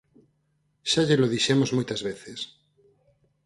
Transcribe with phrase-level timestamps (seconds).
[0.91, 2.39] Xa llelo dixemos moitas veces.